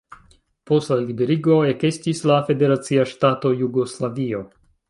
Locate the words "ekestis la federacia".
1.73-3.07